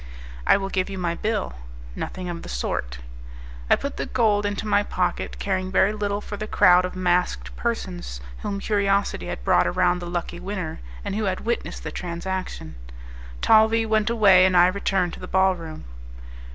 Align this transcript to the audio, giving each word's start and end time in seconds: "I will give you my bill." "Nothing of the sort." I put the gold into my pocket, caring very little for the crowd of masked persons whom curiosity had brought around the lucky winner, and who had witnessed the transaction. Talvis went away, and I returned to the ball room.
"I 0.47 0.57
will 0.57 0.69
give 0.69 0.89
you 0.89 0.97
my 0.97 1.13
bill." 1.13 1.53
"Nothing 1.95 2.27
of 2.27 2.41
the 2.41 2.49
sort." 2.49 2.97
I 3.69 3.75
put 3.75 3.97
the 3.97 4.07
gold 4.07 4.47
into 4.47 4.65
my 4.65 4.81
pocket, 4.81 5.37
caring 5.37 5.71
very 5.71 5.93
little 5.93 6.21
for 6.21 6.37
the 6.37 6.47
crowd 6.47 6.85
of 6.85 6.95
masked 6.95 7.55
persons 7.55 8.19
whom 8.39 8.59
curiosity 8.59 9.27
had 9.27 9.43
brought 9.43 9.67
around 9.67 9.99
the 9.99 10.09
lucky 10.09 10.39
winner, 10.39 10.79
and 11.05 11.13
who 11.15 11.25
had 11.25 11.41
witnessed 11.41 11.83
the 11.83 11.91
transaction. 11.91 12.73
Talvis 13.43 13.85
went 13.85 14.09
away, 14.09 14.43
and 14.43 14.57
I 14.57 14.65
returned 14.69 15.13
to 15.13 15.19
the 15.19 15.27
ball 15.27 15.53
room. 15.55 15.83